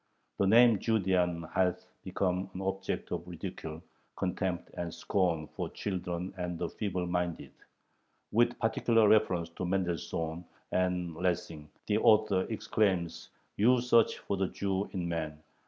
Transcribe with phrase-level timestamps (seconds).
[0.39, 3.83] The name 'Judean' hath become an object of ridicule,
[4.15, 7.51] contempt, and scorn for children and the feeble minded."
[8.31, 14.85] With particular reference to Mendelssohn and Lessing the author exclaims: "You search for the Jew
[14.91, 15.43] in man.